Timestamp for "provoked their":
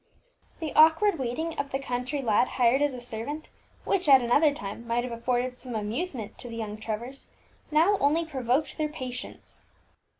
8.25-8.89